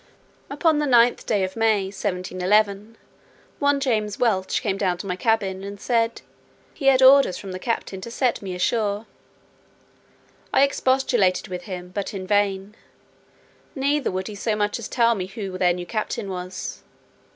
[0.49, 2.97] Upon the 9th day of May, 1711,
[3.59, 6.23] one James Welch came down to my cabin, and said,
[6.73, 9.05] "he had orders from the captain to set me ashore."
[10.51, 12.73] I expostulated with him, but in vain;
[13.75, 16.81] neither would he so much as tell me who their new captain was.